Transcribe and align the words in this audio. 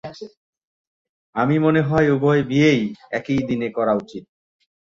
আমি 1.35 1.55
মনে 1.59 1.81
হয় 1.81 2.07
উভয় 2.11 2.41
বিয়েই, 2.43 2.81
একই 3.11 3.39
দিনে 3.47 3.67
করা 3.69 3.93
উচিত। 3.93 4.23